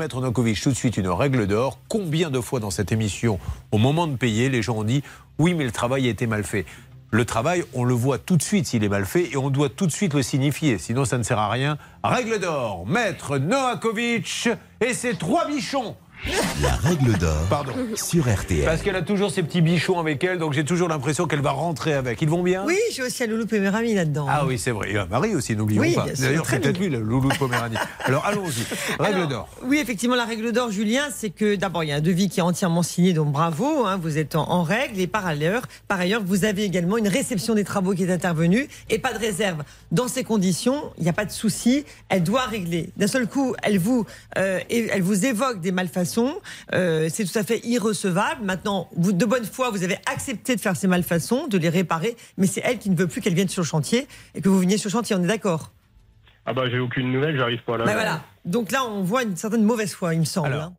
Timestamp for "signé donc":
32.82-33.32